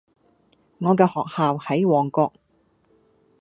[0.79, 2.33] 我嘅學校喺旺角